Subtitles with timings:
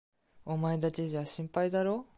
[0.45, 2.09] お前だけじゃ心配だろう？